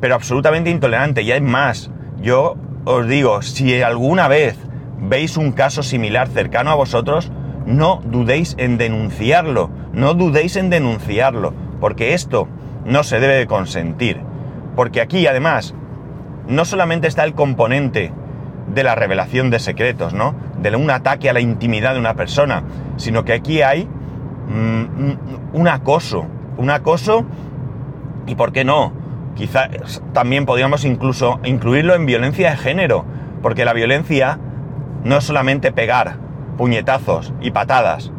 Pero 0.02 0.16
absolutamente 0.16 0.70
intolerante. 0.70 1.22
Y 1.22 1.32
hay 1.32 1.42
más. 1.42 1.92
Yo 2.22 2.56
os 2.86 3.08
digo, 3.08 3.42
si 3.42 3.82
alguna 3.82 4.28
vez 4.28 4.58
veis 5.00 5.38
un 5.38 5.52
caso 5.52 5.84
similar 5.84 6.28
cercano 6.28 6.72
a 6.72 6.76
vosotros, 6.76 7.32
no 7.66 8.02
dudéis 8.06 8.56
en 8.58 8.78
denunciarlo. 8.78 9.70
No 9.94 10.14
dudéis 10.14 10.56
en 10.56 10.70
denunciarlo. 10.70 11.54
Porque 11.80 12.14
esto 12.14 12.48
no 12.86 13.04
se 13.04 13.20
debe 13.20 13.36
de 13.36 13.48
consentir. 13.48 14.22
Porque 14.76 15.02
aquí 15.02 15.28
además 15.28 15.74
no 16.48 16.66
solamente 16.66 17.08
está 17.08 17.24
el 17.24 17.34
componente 17.34 18.12
de 18.68 18.84
la 18.84 18.96
revelación 18.96 19.50
de 19.50 19.60
secretos, 19.60 20.14
¿no? 20.14 20.36
De 20.60 20.76
un 20.76 20.90
ataque 20.90 21.30
a 21.30 21.34
la 21.34 21.40
intimidad 21.40 21.94
de 21.94 22.00
una 22.00 22.16
persona, 22.16 22.64
sino 22.98 23.24
que 23.24 23.34
aquí 23.34 23.62
hay 23.62 23.88
mm, 24.48 25.56
un 25.56 25.68
acoso, 25.68 26.26
un 26.58 26.70
acoso 26.70 27.26
y 28.28 28.36
por 28.36 28.52
qué 28.52 28.66
no, 28.66 28.94
quizás 29.36 30.02
también 30.14 30.46
podríamos 30.46 30.86
incluso 30.86 31.40
incluirlo 31.44 31.94
en 31.94 32.06
violencia 32.06 32.52
de 32.52 32.58
género, 32.58 33.06
porque 33.42 33.66
la 33.66 33.74
violencia 33.74 34.40
no 35.04 35.18
es 35.18 35.24
solamente 35.24 35.72
pegar 35.72 36.18
puñetazos 36.58 37.34
y 37.42 37.52
patadas, 37.52 38.12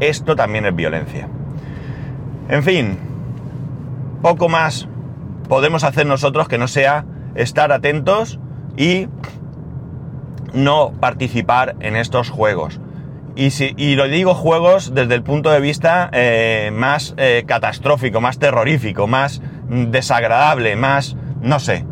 esto 0.00 0.36
también 0.36 0.66
es 0.66 0.74
violencia. 0.74 1.28
En 2.48 2.62
fin, 2.62 2.98
poco 4.22 4.48
más 4.48 4.88
podemos 5.48 5.84
hacer 5.84 6.06
nosotros 6.06 6.48
que 6.48 6.58
no 6.58 6.68
sea 6.68 7.04
estar 7.34 7.72
atentos 7.72 8.38
y 8.76 9.08
no 10.52 10.92
participar 11.00 11.76
en 11.80 11.96
estos 11.96 12.30
juegos. 12.30 12.80
Y, 13.36 13.50
si, 13.50 13.74
lo 13.96 14.06
digo 14.06 14.34
juegos 14.34 14.94
desde 14.94 15.14
el 15.14 15.22
punto 15.22 15.50
de 15.50 15.60
vista 15.60 16.08
eh, 16.12 16.70
más 16.72 17.14
eh, 17.16 17.44
catastrófico, 17.46 18.20
más 18.20 18.38
terrorífico, 18.38 19.06
más 19.06 19.42
desagradable, 19.68 20.76
más... 20.76 21.16
no 21.40 21.58
sé. 21.58 21.84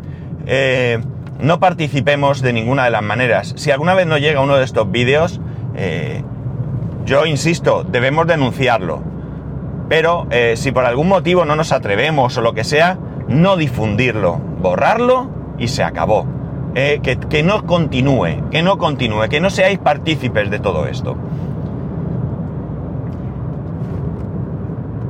Eh, 0.45 0.99
no 1.39 1.59
participemos 1.59 2.41
de 2.41 2.53
ninguna 2.53 2.85
de 2.85 2.91
las 2.91 3.01
maneras. 3.01 3.53
Si 3.57 3.71
alguna 3.71 3.93
vez 3.93 4.07
no 4.07 4.17
llega 4.17 4.39
uno 4.39 4.55
de 4.55 4.63
estos 4.63 4.89
vídeos, 4.89 5.41
yo 7.05 7.25
insisto, 7.25 7.83
debemos 7.83 8.27
denunciarlo. 8.27 9.03
Pero 9.89 10.27
si 10.55 10.71
por 10.71 10.85
algún 10.85 11.09
motivo 11.09 11.43
no 11.43 11.57
nos 11.57 11.73
atrevemos 11.73 12.37
o 12.37 12.41
lo 12.41 12.53
que 12.53 12.63
sea, 12.63 12.97
no 13.27 13.57
difundirlo, 13.57 14.37
borrarlo 14.37 15.29
y 15.57 15.67
se 15.67 15.83
acabó. 15.83 16.32
Eh, 16.75 17.01
que, 17.03 17.43
no 17.43 17.67
continúe, 17.67 18.49
que 18.49 18.63
no 18.63 18.79
continúe, 18.79 19.29
que 19.29 19.39
no 19.39 19.51
seáis 19.51 19.77
partícipes 19.77 20.49
de 20.49 20.59
todo 20.59 20.87
esto. 20.87 21.15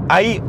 Hay 0.10 0.42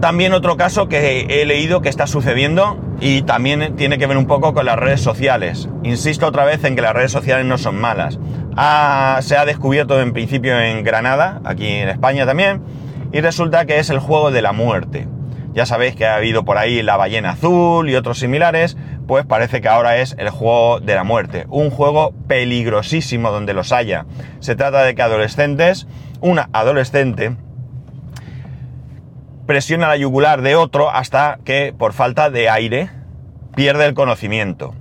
también 0.00 0.32
otro 0.32 0.56
caso 0.56 0.88
que 0.88 1.26
he 1.28 1.44
leído 1.44 1.82
que 1.82 1.88
está 1.88 2.06
sucediendo 2.06 2.78
y 3.00 3.22
también 3.22 3.74
tiene 3.74 3.98
que 3.98 4.06
ver 4.06 4.16
un 4.16 4.26
poco 4.26 4.54
con 4.54 4.64
las 4.64 4.78
redes 4.78 5.00
sociales. 5.00 5.68
Insisto 5.82 6.26
otra 6.28 6.44
vez 6.44 6.62
en 6.62 6.76
que 6.76 6.82
las 6.82 6.94
redes 6.94 7.10
sociales 7.10 7.46
no 7.46 7.58
son 7.58 7.76
malas. 7.76 8.20
se 9.24 9.36
ha 9.36 9.44
descubierto 9.44 10.00
en 10.00 10.12
principio 10.12 10.58
en 10.58 10.84
Granada, 10.84 11.40
aquí 11.44 11.66
en 11.66 11.88
España 11.88 12.26
también, 12.26 12.62
y 13.12 13.20
resulta 13.20 13.64
que 13.66 13.80
es 13.80 13.90
el 13.90 13.98
juego 13.98 14.30
de 14.30 14.42
la 14.42 14.52
muerte. 14.52 15.08
Ya 15.52 15.66
sabéis 15.66 15.96
que 15.96 16.06
ha 16.06 16.14
habido 16.14 16.44
por 16.44 16.58
ahí 16.58 16.82
la 16.82 16.96
ballena 16.96 17.30
azul 17.30 17.90
y 17.90 17.96
otros 17.96 18.18
similares, 18.18 18.76
pues 19.08 19.26
parece 19.26 19.60
que 19.60 19.68
ahora 19.68 19.96
es 19.96 20.14
el 20.18 20.30
juego 20.30 20.78
de 20.78 20.94
la 20.94 21.02
muerte. 21.02 21.46
Un 21.48 21.70
juego 21.70 22.14
peligrosísimo 22.28 23.32
donde 23.32 23.54
los 23.54 23.72
haya. 23.72 24.06
Se 24.38 24.54
trata 24.54 24.84
de 24.84 24.94
que 24.94 25.02
adolescentes, 25.02 25.88
una 26.20 26.48
adolescente, 26.52 27.36
presiona 29.46 29.88
la 29.88 29.96
yugular 29.96 30.42
de 30.42 30.54
otro 30.54 30.90
hasta 30.90 31.40
que 31.44 31.74
por 31.76 31.92
falta 31.92 32.30
de 32.30 32.48
aire 32.48 32.90
pierde 33.56 33.86
el 33.86 33.94
conocimiento. 33.94 34.74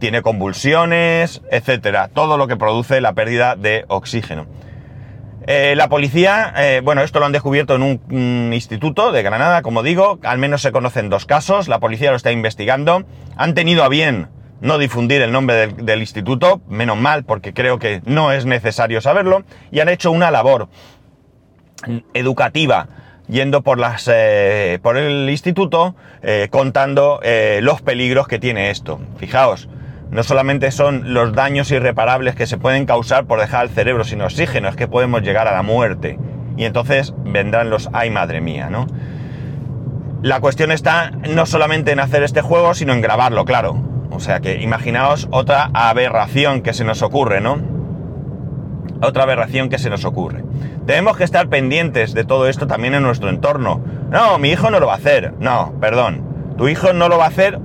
Tiene 0.00 0.22
convulsiones, 0.22 1.42
etcétera. 1.52 2.08
Todo 2.12 2.36
lo 2.36 2.48
que 2.48 2.56
produce 2.56 3.00
la 3.00 3.12
pérdida 3.12 3.54
de 3.54 3.84
oxígeno. 3.86 4.46
Eh, 5.46 5.74
la 5.76 5.88
policía, 5.88 6.54
eh, 6.56 6.80
bueno, 6.82 7.02
esto 7.02 7.20
lo 7.20 7.26
han 7.26 7.32
descubierto 7.32 7.74
en 7.74 7.82
un, 7.82 8.50
instituto 8.54 9.12
de 9.12 9.22
Granada, 9.22 9.60
como 9.60 9.82
digo, 9.82 10.18
al 10.22 10.38
menos 10.38 10.62
se 10.62 10.72
conocen 10.72 11.10
dos 11.10 11.26
casos, 11.26 11.68
la 11.68 11.80
policía 11.80 12.10
lo 12.10 12.16
está 12.16 12.32
investigando, 12.32 13.04
han 13.36 13.54
tenido 13.54 13.84
a 13.84 13.88
bien 13.88 14.28
no 14.62 14.78
difundir 14.78 15.20
el 15.20 15.32
nombre 15.32 15.66
del, 15.66 16.00
instituto, 16.00 16.62
menos 16.68 16.96
mal, 16.96 17.24
porque 17.24 17.52
creo 17.52 17.78
que 17.78 18.00
no 18.06 18.32
es 18.32 18.46
necesario 18.46 19.02
saberlo, 19.02 19.44
y 19.70 19.80
han 19.80 19.90
hecho 19.90 20.10
una 20.10 20.30
labor 20.30 20.68
educativa 22.14 22.88
yendo 23.28 23.62
por 23.62 23.78
las 23.78 24.08
eh, 24.10 24.78
por 24.82 24.96
el 24.96 25.28
instituto 25.28 25.94
contando 26.50 27.20
los 27.60 27.82
peligros 27.82 28.26
que 28.28 28.38
tiene 28.38 28.70
esto. 28.70 29.00
Fijaos, 29.18 29.68
no 30.14 30.22
solamente 30.22 30.70
son 30.70 31.12
los 31.12 31.32
daños 31.32 31.72
irreparables 31.72 32.36
que 32.36 32.46
se 32.46 32.56
pueden 32.56 32.86
causar 32.86 33.24
por 33.24 33.40
dejar 33.40 33.64
el 33.64 33.70
cerebro 33.70 34.04
sin 34.04 34.20
oxígeno, 34.20 34.68
es 34.68 34.76
que 34.76 34.86
podemos 34.86 35.22
llegar 35.22 35.48
a 35.48 35.52
la 35.52 35.62
muerte. 35.62 36.20
Y 36.56 36.66
entonces 36.66 37.12
vendrán 37.24 37.68
los 37.68 37.90
ay 37.92 38.10
madre 38.10 38.40
mía, 38.40 38.70
¿no? 38.70 38.86
La 40.22 40.38
cuestión 40.38 40.70
está 40.70 41.10
no 41.10 41.46
solamente 41.46 41.90
en 41.90 41.98
hacer 41.98 42.22
este 42.22 42.42
juego, 42.42 42.74
sino 42.74 42.92
en 42.92 43.00
grabarlo, 43.00 43.44
claro. 43.44 43.76
O 44.12 44.20
sea 44.20 44.38
que 44.38 44.62
imaginaos 44.62 45.26
otra 45.32 45.68
aberración 45.74 46.62
que 46.62 46.74
se 46.74 46.84
nos 46.84 47.02
ocurre, 47.02 47.40
¿no? 47.40 47.58
Otra 49.02 49.24
aberración 49.24 49.68
que 49.68 49.78
se 49.78 49.90
nos 49.90 50.04
ocurre. 50.04 50.44
Tenemos 50.86 51.16
que 51.16 51.24
estar 51.24 51.48
pendientes 51.48 52.14
de 52.14 52.22
todo 52.22 52.46
esto 52.46 52.68
también 52.68 52.94
en 52.94 53.02
nuestro 53.02 53.30
entorno. 53.30 53.82
No, 54.10 54.38
mi 54.38 54.50
hijo 54.50 54.70
no 54.70 54.78
lo 54.78 54.86
va 54.86 54.92
a 54.92 54.98
hacer. 54.98 55.34
No, 55.40 55.74
perdón. 55.80 56.54
Tu 56.56 56.68
hijo 56.68 56.92
no 56.92 57.08
lo 57.08 57.18
va 57.18 57.24
a 57.24 57.28
hacer 57.28 57.58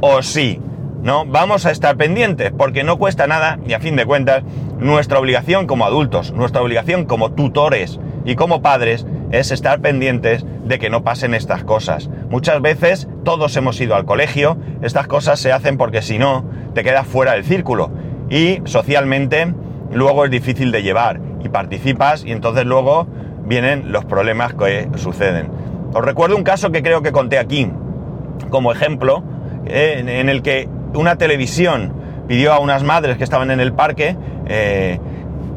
o 0.00 0.20
sí. 0.22 0.60
¿No? 1.06 1.24
Vamos 1.24 1.66
a 1.66 1.70
estar 1.70 1.96
pendientes 1.96 2.50
porque 2.50 2.82
no 2.82 2.98
cuesta 2.98 3.28
nada 3.28 3.60
y 3.64 3.74
a 3.74 3.80
fin 3.80 3.94
de 3.94 4.04
cuentas 4.04 4.42
nuestra 4.80 5.20
obligación 5.20 5.68
como 5.68 5.84
adultos, 5.84 6.32
nuestra 6.32 6.60
obligación 6.60 7.04
como 7.04 7.30
tutores 7.30 8.00
y 8.24 8.34
como 8.34 8.60
padres 8.60 9.06
es 9.30 9.52
estar 9.52 9.80
pendientes 9.80 10.44
de 10.64 10.80
que 10.80 10.90
no 10.90 11.04
pasen 11.04 11.32
estas 11.32 11.62
cosas. 11.62 12.10
Muchas 12.28 12.60
veces 12.60 13.06
todos 13.24 13.56
hemos 13.56 13.80
ido 13.80 13.94
al 13.94 14.04
colegio, 14.04 14.58
estas 14.82 15.06
cosas 15.06 15.38
se 15.38 15.52
hacen 15.52 15.78
porque 15.78 16.02
si 16.02 16.18
no 16.18 16.44
te 16.74 16.82
quedas 16.82 17.06
fuera 17.06 17.34
del 17.34 17.44
círculo 17.44 17.92
y 18.28 18.60
socialmente 18.64 19.54
luego 19.92 20.24
es 20.24 20.32
difícil 20.32 20.72
de 20.72 20.82
llevar 20.82 21.20
y 21.40 21.48
participas 21.48 22.24
y 22.24 22.32
entonces 22.32 22.66
luego 22.66 23.06
vienen 23.44 23.92
los 23.92 24.04
problemas 24.04 24.54
que 24.54 24.88
suceden. 24.96 25.50
Os 25.94 26.04
recuerdo 26.04 26.36
un 26.36 26.42
caso 26.42 26.72
que 26.72 26.82
creo 26.82 27.00
que 27.00 27.12
conté 27.12 27.38
aquí 27.38 27.70
como 28.50 28.72
ejemplo 28.72 29.22
eh, 29.66 30.02
en 30.04 30.28
el 30.28 30.42
que 30.42 30.68
una 30.96 31.16
televisión 31.16 31.92
pidió 32.26 32.52
a 32.52 32.58
unas 32.58 32.82
madres 32.82 33.16
que 33.16 33.24
estaban 33.24 33.50
en 33.50 33.60
el 33.60 33.72
parque 33.72 34.16
eh, 34.46 34.98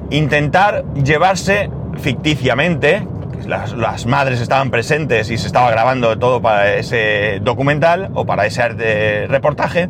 intentar 0.10 0.86
llevarse 0.94 1.70
ficticiamente, 2.00 3.06
las, 3.48 4.06
madres 4.06 4.42
estaban 4.42 4.70
presentes 4.70 5.32
y 5.32 5.38
se 5.38 5.48
estaba 5.48 5.72
grabando 5.72 6.18
todo 6.18 6.42
para 6.42 6.76
ese 6.76 7.40
documental 7.42 8.10
o 8.14 8.26
para 8.26 8.46
ese 8.46 9.28
reportaje, 9.28 9.90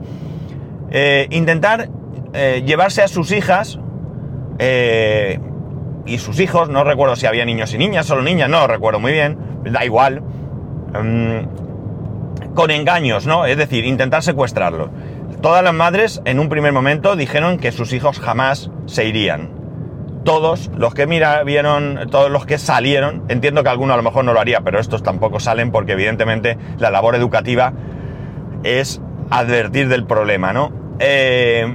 eh, 0.92 1.28
intentar 1.32 1.90
eh, 2.34 2.64
llevarse 2.66 3.02
a 3.02 3.08
sus 3.08 3.32
hijas 3.32 3.80
y 6.06 6.18
sus 6.18 6.40
hijos, 6.42 6.70
no 6.70 6.84
recuerdo 6.84 7.16
si 7.16 7.28
había 7.28 7.46
niños 7.46 7.74
y 7.74 7.78
niñas, 7.78 8.06
solo 8.06 8.22
niñas, 8.22 8.50
no 8.50 8.68
recuerdo 8.68 9.00
muy 9.00 9.14
bien, 9.14 9.38
da 9.64 9.86
igual, 9.86 10.22
mm, 10.22 12.54
con 12.54 12.72
engaños, 12.72 13.26
¿no? 13.26 13.46
Es 13.46 13.58
decir, 13.58 13.86
intentar 13.86 14.22
secuestrarlos. 14.22 14.90
Todas 15.42 15.64
las 15.64 15.74
madres 15.74 16.22
en 16.26 16.38
un 16.38 16.50
primer 16.50 16.74
momento 16.74 17.16
dijeron 17.16 17.60
que 17.60 17.72
sus 17.72 17.94
hijos 17.94 18.20
jamás 18.20 18.72
se 18.88 19.06
irían. 19.06 19.52
Todos 20.26 20.70
los 20.76 20.94
que 20.94 21.08
mira, 21.08 21.42
vieron, 21.44 22.10
todos 22.12 22.30
los 22.30 22.46
que 22.46 22.58
salieron, 22.58 23.24
entiendo 23.30 23.64
que 23.64 23.70
alguno 23.70 23.94
a 23.94 23.98
lo 23.98 24.04
mejor 24.04 24.26
no 24.26 24.34
lo 24.34 24.42
haría, 24.42 24.60
pero 24.62 24.80
estos 24.80 25.02
tampoco 25.02 25.40
salen 25.40 25.72
porque 25.72 25.94
evidentemente 25.94 26.58
la 26.78 26.92
labor 26.92 27.16
educativa 27.16 27.72
es 28.64 29.02
advertir 29.30 29.88
del 29.88 30.06
problema, 30.06 30.52
¿no? 30.52 30.74
Eh, 31.00 31.74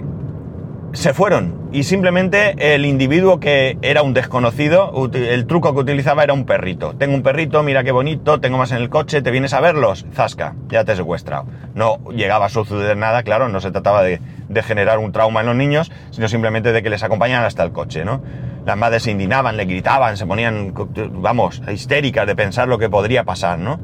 se 0.94 1.12
fueron 1.12 1.68
y 1.72 1.82
simplemente 1.82 2.74
el 2.74 2.86
individuo 2.86 3.40
que 3.40 3.76
era 3.82 4.02
un 4.02 4.14
desconocido, 4.14 4.92
el 5.12 5.46
truco 5.46 5.74
que 5.74 5.80
utilizaba 5.80 6.22
era 6.22 6.32
un 6.32 6.46
perrito. 6.46 6.94
Tengo 6.94 7.14
un 7.14 7.22
perrito, 7.22 7.62
mira 7.64 7.82
qué 7.82 7.90
bonito, 7.90 8.40
tengo 8.40 8.58
más 8.58 8.70
en 8.70 8.78
el 8.78 8.88
coche, 8.88 9.20
¿te 9.20 9.32
vienes 9.32 9.52
a 9.54 9.60
verlos? 9.60 10.06
Zasca, 10.14 10.54
ya 10.68 10.84
te 10.84 10.92
he 10.92 10.96
secuestrado. 10.96 11.46
No 11.74 11.98
llegaba 12.10 12.46
a 12.46 12.48
suceder 12.48 12.96
nada, 12.96 13.24
claro, 13.24 13.48
no 13.48 13.60
se 13.60 13.72
trataba 13.72 14.02
de, 14.02 14.20
generar 14.62 14.98
un 14.98 15.10
trauma 15.10 15.40
en 15.40 15.46
los 15.46 15.56
niños, 15.56 15.90
sino 16.10 16.28
simplemente 16.28 16.72
de 16.72 16.82
que 16.82 16.90
les 16.90 17.02
acompañaran 17.02 17.44
hasta 17.44 17.64
el 17.64 17.72
coche, 17.72 18.04
¿no? 18.04 18.22
Las 18.64 18.76
madres 18.76 19.02
se 19.02 19.10
indignaban, 19.10 19.56
le 19.56 19.64
gritaban, 19.64 20.16
se 20.16 20.26
ponían, 20.26 20.72
vamos, 21.14 21.60
histéricas 21.70 22.26
de 22.26 22.36
pensar 22.36 22.68
lo 22.68 22.78
que 22.78 22.88
podría 22.88 23.24
pasar, 23.24 23.58
¿no? 23.58 23.80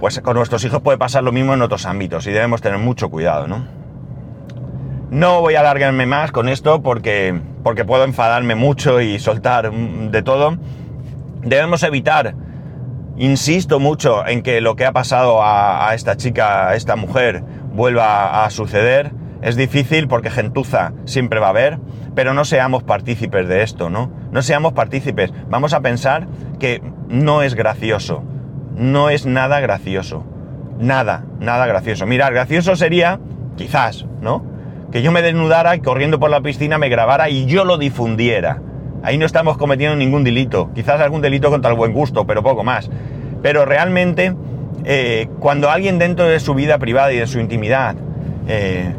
Pues 0.00 0.20
con 0.20 0.36
nuestros 0.36 0.64
hijos 0.64 0.80
puede 0.80 0.96
pasar 0.96 1.22
lo 1.22 1.32
mismo 1.32 1.52
en 1.52 1.60
otros 1.60 1.84
ámbitos 1.84 2.26
y 2.26 2.32
debemos 2.32 2.62
tener 2.62 2.78
mucho 2.78 3.10
cuidado, 3.10 3.46
¿no? 3.46 3.83
No 5.10 5.40
voy 5.40 5.54
a 5.54 5.60
alargarme 5.60 6.06
más 6.06 6.32
con 6.32 6.48
esto 6.48 6.82
porque, 6.82 7.38
porque 7.62 7.84
puedo 7.84 8.04
enfadarme 8.04 8.54
mucho 8.54 9.00
y 9.00 9.18
soltar 9.18 9.70
de 9.70 10.22
todo. 10.22 10.56
Debemos 11.42 11.82
evitar, 11.82 12.34
insisto 13.16 13.78
mucho 13.78 14.26
en 14.26 14.42
que 14.42 14.60
lo 14.60 14.76
que 14.76 14.86
ha 14.86 14.92
pasado 14.92 15.40
a, 15.42 15.94
esta 15.94 16.16
chica, 16.16 16.68
a 16.68 16.74
esta 16.74 16.96
mujer, 16.96 17.44
vuelva 17.72 18.44
a 18.44 18.50
suceder. 18.50 19.12
Es 19.42 19.56
difícil 19.56 20.08
porque 20.08 20.30
gentuza 20.30 20.94
siempre 21.04 21.38
va 21.38 21.48
a 21.48 21.50
haber, 21.50 21.78
pero 22.14 22.32
no 22.32 22.46
seamos 22.46 22.82
partícipes 22.82 23.46
de 23.46 23.62
esto, 23.62 23.90
¿no? 23.90 24.10
No 24.32 24.40
seamos 24.40 24.72
partícipes. 24.72 25.32
Vamos 25.48 25.74
a 25.74 25.80
pensar 25.80 26.26
que 26.58 26.82
no 27.08 27.42
es 27.42 27.54
gracioso. 27.54 28.22
No 28.74 29.10
es 29.10 29.26
nada 29.26 29.60
gracioso. 29.60 30.24
Nada, 30.78 31.24
nada 31.40 31.66
gracioso. 31.66 32.06
Mirad, 32.06 32.32
gracioso 32.32 32.74
sería, 32.74 33.20
quizás, 33.56 34.06
¿no? 34.22 34.53
Que 34.94 35.02
yo 35.02 35.10
me 35.10 35.22
desnudara 35.22 35.74
y 35.74 35.80
corriendo 35.80 36.20
por 36.20 36.30
la 36.30 36.40
piscina 36.40 36.78
me 36.78 36.88
grabara 36.88 37.28
y 37.28 37.46
yo 37.46 37.64
lo 37.64 37.78
difundiera. 37.78 38.60
Ahí 39.02 39.18
no 39.18 39.26
estamos 39.26 39.58
cometiendo 39.58 39.96
ningún 39.96 40.22
delito. 40.22 40.70
Quizás 40.72 41.00
algún 41.00 41.20
delito 41.20 41.50
contra 41.50 41.72
el 41.72 41.76
buen 41.76 41.92
gusto, 41.92 42.28
pero 42.28 42.44
poco 42.44 42.62
más. 42.62 42.88
Pero 43.42 43.64
realmente, 43.64 44.36
eh, 44.84 45.26
cuando 45.40 45.68
alguien 45.68 45.98
dentro 45.98 46.26
de 46.26 46.38
su 46.38 46.54
vida 46.54 46.78
privada 46.78 47.12
y 47.12 47.16
de 47.16 47.26
su 47.26 47.40
intimidad 47.40 47.96
eh, 48.46 48.94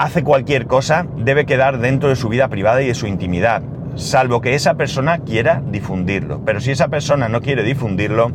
hace 0.00 0.24
cualquier 0.24 0.66
cosa, 0.66 1.06
debe 1.16 1.46
quedar 1.46 1.78
dentro 1.78 2.08
de 2.08 2.16
su 2.16 2.28
vida 2.28 2.48
privada 2.48 2.82
y 2.82 2.88
de 2.88 2.94
su 2.94 3.06
intimidad, 3.06 3.62
salvo 3.94 4.40
que 4.40 4.56
esa 4.56 4.74
persona 4.74 5.18
quiera 5.18 5.62
difundirlo. 5.64 6.40
Pero 6.44 6.60
si 6.60 6.72
esa 6.72 6.88
persona 6.88 7.28
no 7.28 7.40
quiere 7.40 7.62
difundirlo, 7.62 8.32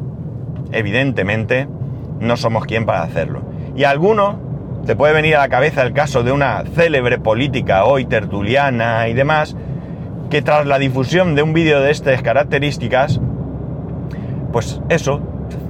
evidentemente 0.71 1.67
no 2.21 2.37
somos 2.37 2.63
quien 2.63 2.85
para 2.85 3.01
hacerlo. 3.01 3.41
Y 3.75 3.83
alguno 3.83 4.50
te 4.85 4.95
puede 4.95 5.13
venir 5.13 5.35
a 5.35 5.39
la 5.39 5.49
cabeza 5.49 5.83
el 5.83 5.93
caso 5.93 6.23
de 6.23 6.31
una 6.31 6.63
célebre 6.75 7.19
política 7.19 7.85
hoy 7.85 8.05
tertuliana 8.05 9.07
y 9.07 9.13
demás, 9.13 9.55
que 10.29 10.41
tras 10.41 10.65
la 10.65 10.79
difusión 10.79 11.35
de 11.35 11.43
un 11.43 11.53
vídeo 11.53 11.81
de 11.81 11.91
estas 11.91 12.21
características, 12.21 13.19
pues 14.51 14.81
eso, 14.89 15.21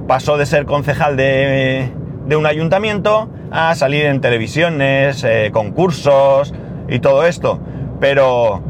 pasó 0.06 0.36
de 0.36 0.46
ser 0.46 0.64
concejal 0.64 1.16
de, 1.16 1.90
un 2.36 2.46
ayuntamiento 2.46 3.28
a 3.50 3.74
salir 3.74 4.06
en 4.06 4.20
televisiones, 4.20 5.24
eh, 5.24 5.50
concursos 5.52 6.54
y 6.88 7.00
todo 7.00 7.26
esto. 7.26 7.60
Pero, 8.00 8.62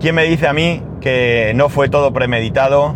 ¿quién 0.00 0.14
me 0.14 0.24
dice 0.24 0.48
a 0.48 0.52
mí 0.52 0.82
que 1.00 1.52
no 1.54 1.68
fue 1.68 1.88
todo 1.88 2.12
premeditado 2.12 2.94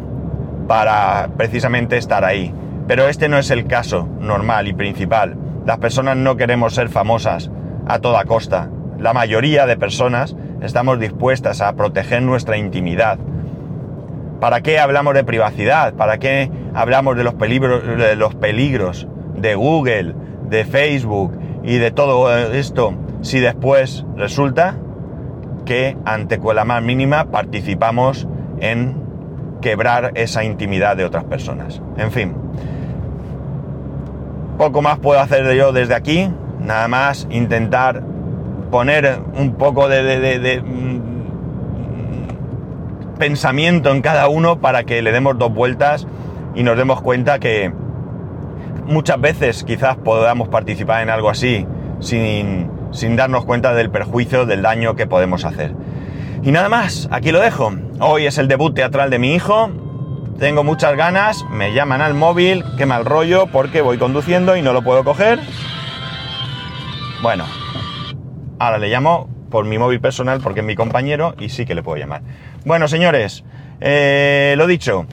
para 0.66 1.28
precisamente 1.36 1.98
estar 1.98 2.24
ahí? 2.24 2.54
Pero 2.86 3.08
este 3.08 3.28
no 3.28 3.38
es 3.38 3.50
el 3.50 3.66
caso 3.66 4.08
normal 4.18 4.66
y 4.68 4.72
principal. 4.72 5.36
Las 5.68 5.76
personas 5.76 6.16
no 6.16 6.38
queremos 6.38 6.74
ser 6.74 6.88
famosas 6.88 7.50
a 7.86 7.98
toda 7.98 8.24
costa. 8.24 8.70
La 8.98 9.12
mayoría 9.12 9.66
de 9.66 9.76
personas 9.76 10.34
estamos 10.62 10.98
dispuestas 10.98 11.60
a 11.60 11.74
proteger 11.74 12.22
nuestra 12.22 12.56
intimidad. 12.56 13.18
¿Para 14.40 14.62
qué 14.62 14.78
hablamos 14.78 15.12
de 15.12 15.24
privacidad? 15.24 15.92
¿Para 15.92 16.16
qué 16.16 16.50
hablamos 16.72 17.18
de 17.18 17.24
los 17.24 17.34
peligros 17.34 19.06
de, 19.36 19.54
Google, 19.56 20.14
de 20.48 20.64
Facebook 20.64 21.38
y 21.62 21.76
de 21.76 21.90
todo 21.90 22.34
esto 22.34 22.94
si 23.20 23.38
después 23.38 24.06
resulta 24.16 24.74
que 25.66 25.98
ante 26.06 26.40
la 26.54 26.64
más 26.64 26.82
mínima 26.82 27.26
participamos 27.26 28.26
en 28.60 28.96
quebrar 29.60 30.12
esa 30.14 30.44
intimidad 30.44 30.96
de 30.96 31.04
otras 31.04 31.24
personas? 31.24 31.82
En 31.98 32.10
fin, 32.10 32.32
poco 34.58 34.82
más 34.82 34.98
puedo 34.98 35.20
hacer 35.20 35.54
yo 35.54 35.72
desde 35.72 35.94
aquí, 35.94 36.30
nada 36.60 36.88
más 36.88 37.26
intentar 37.30 38.02
poner 38.70 39.20
un 39.34 39.54
poco 39.54 39.88
de, 39.88 40.60
mm, 40.62 40.98
pensamiento 43.18 43.90
en 43.90 44.02
cada 44.02 44.28
uno 44.28 44.60
para 44.60 44.84
que 44.84 45.00
le 45.00 45.12
demos 45.12 45.38
dos 45.38 45.54
vueltas 45.54 46.06
y 46.54 46.62
nos 46.62 46.76
demos 46.76 47.00
cuenta 47.00 47.38
que 47.38 47.72
muchas 48.86 49.20
veces 49.20 49.64
quizás 49.64 49.96
podamos 49.96 50.48
participar 50.48 51.02
en 51.02 51.10
algo 51.10 51.30
así 51.30 51.66
sin, 52.00 52.70
sin 52.90 53.16
darnos 53.16 53.44
cuenta 53.44 53.74
del 53.74 53.90
perjuicio, 53.90 54.44
del 54.44 54.62
daño 54.62 54.96
que 54.96 55.06
podemos 55.06 55.44
hacer. 55.44 55.74
Y 56.42 56.52
nada 56.52 56.68
más, 56.68 57.08
aquí 57.10 57.32
lo 57.32 57.40
dejo. 57.40 57.72
Hoy 58.00 58.26
es 58.26 58.38
el 58.38 58.48
debut 58.48 58.74
teatral 58.74 59.10
de 59.10 59.18
mi 59.18 59.34
hijo. 59.34 59.70
Tengo 60.38 60.64
muchas 60.64 60.96
ganas, 60.96 61.44
me 61.50 61.74
llaman 61.74 62.00
al 62.00 62.14
móvil, 62.14 62.64
qué 62.76 62.86
mal 62.86 63.04
rollo, 63.04 63.46
porque 63.46 63.80
voy 63.80 63.98
conduciendo 63.98 64.56
y 64.56 64.62
no 64.62 64.72
lo 64.72 64.82
puedo 64.82 65.02
coger. 65.04 65.40
Bueno, 67.22 67.44
Ahora 68.58 68.78
le 68.78 68.88
llamo 68.88 69.28
por 69.50 69.64
mi 69.64 69.78
móvil 69.78 70.00
personal 70.00 70.40
porque 70.42 70.60
es 70.60 70.66
mi 70.66 70.74
compañero 70.74 71.34
y 71.38 71.48
sí 71.48 71.64
que 71.64 71.74
le 71.74 71.82
puedo 71.82 71.96
llamar. 71.96 72.22
Bueno, 72.64 72.88
señores, 72.88 73.44
eh, 73.80 74.54
lo 74.58 74.66
dicho, 74.66 75.06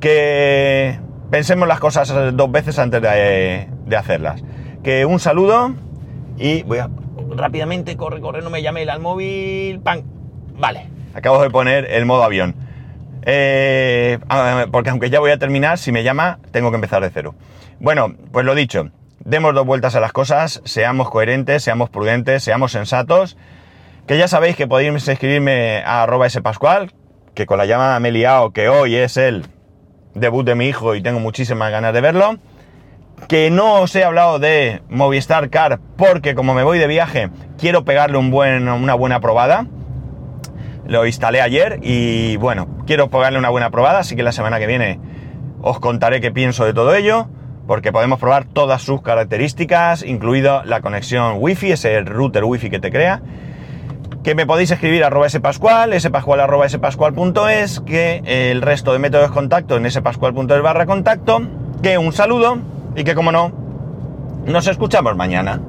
que 0.00 0.98
pensemos 1.30 1.68
las 1.68 1.78
cosas 1.78 2.12
dos 2.34 2.50
veces 2.50 2.78
antes 2.78 3.00
de, 3.00 3.96
hacerlas. 3.96 4.42
Que 4.82 5.04
un 5.04 5.20
saludo 5.20 5.74
y 6.36 6.62
voy 6.64 6.78
a 6.78 6.90
rápidamente, 7.36 7.96
corre, 7.96 8.20
corre, 8.20 8.42
no 8.42 8.50
me 8.50 8.60
llame 8.60 8.82
al 8.90 9.00
móvil, 9.00 9.78
¡pam! 9.80 10.02
Vale, 10.58 10.88
acabo 11.14 11.40
de 11.40 11.48
poner 11.48 11.86
el 11.92 12.06
modo 12.06 12.24
avión. 12.24 12.56
Eh, 13.22 14.18
porque 14.70 14.90
aunque 14.90 15.10
ya 15.10 15.20
voy 15.20 15.30
a 15.30 15.38
terminar, 15.38 15.78
si 15.78 15.92
me 15.92 16.02
llama, 16.02 16.38
tengo 16.50 16.70
que 16.70 16.76
empezar 16.76 17.02
de 17.02 17.10
cero. 17.10 17.34
Bueno, 17.78 18.14
pues 18.32 18.44
lo 18.44 18.54
dicho, 18.54 18.90
demos 19.24 19.54
dos 19.54 19.66
vueltas 19.66 19.94
a 19.94 20.00
las 20.00 20.12
cosas, 20.12 20.60
seamos 20.64 21.10
coherentes, 21.10 21.62
seamos 21.62 21.90
prudentes, 21.90 22.42
seamos 22.42 22.72
sensatos. 22.72 23.36
Que 24.06 24.18
ya 24.18 24.28
sabéis 24.28 24.56
que 24.56 24.66
podéis 24.66 25.06
escribirme 25.06 25.82
a 25.84 26.02
arroba 26.02 26.26
pascual, 26.42 26.92
que 27.34 27.46
con 27.46 27.58
la 27.58 27.66
llamada 27.66 28.00
me 28.00 28.08
he 28.08 28.12
liado, 28.12 28.50
que 28.50 28.68
hoy 28.68 28.96
es 28.96 29.16
el 29.16 29.46
debut 30.14 30.44
de 30.44 30.54
mi 30.54 30.66
hijo 30.66 30.94
y 30.94 31.02
tengo 31.02 31.20
muchísimas 31.20 31.70
ganas 31.70 31.94
de 31.94 32.00
verlo. 32.00 32.36
Que 33.28 33.50
no 33.50 33.82
os 33.82 33.94
he 33.94 34.02
hablado 34.02 34.38
de 34.38 34.82
Movistar 34.88 35.50
Car 35.50 35.78
porque 35.96 36.34
como 36.34 36.54
me 36.54 36.62
voy 36.62 36.78
de 36.78 36.86
viaje 36.86 37.28
quiero 37.58 37.84
pegarle 37.84 38.18
una 38.18 38.94
buena 38.94 39.20
probada. 39.20 39.66
Lo 40.90 41.06
instalé 41.06 41.40
ayer 41.40 41.78
y 41.82 42.36
bueno, 42.38 42.66
quiero 42.84 43.10
pegarle 43.10 43.38
una 43.38 43.48
buena 43.48 43.70
probada, 43.70 44.00
así 44.00 44.16
que 44.16 44.24
la 44.24 44.32
semana 44.32 44.58
que 44.58 44.66
viene 44.66 44.98
os 45.62 45.78
contaré 45.78 46.20
qué 46.20 46.32
pienso 46.32 46.64
de 46.64 46.74
todo 46.74 46.96
ello 46.96 47.28
porque 47.68 47.92
podemos 47.92 48.18
probar 48.18 48.44
todas 48.46 48.82
sus 48.82 49.00
características, 49.00 50.02
incluido 50.02 50.64
la 50.64 50.80
conexión 50.80 51.36
Wi-Fi, 51.38 51.70
ese 51.70 52.00
router 52.00 52.42
Wi-Fi 52.42 52.70
que 52.70 52.80
te 52.80 52.90
crea. 52.90 53.22
Que 54.24 54.34
me 54.34 54.46
podéis 54.46 54.72
escribir 54.72 55.04
arroba 55.04 55.28
spascual, 55.28 55.94
spascual 56.00 56.40
arroba 56.40 56.68
spascual.es, 56.68 57.78
que 57.86 58.50
el 58.50 58.60
resto 58.60 58.92
de 58.92 58.98
métodos 58.98 59.28
de 59.28 59.32
contacto 59.34 59.76
en 59.76 59.88
spascual.es 59.88 60.60
barra 60.60 60.86
contacto, 60.86 61.40
que 61.84 61.98
un 61.98 62.12
saludo 62.12 62.58
y 62.96 63.04
que 63.04 63.14
como 63.14 63.30
no, 63.30 63.52
nos 64.44 64.66
escuchamos 64.66 65.14
mañana. 65.14 65.60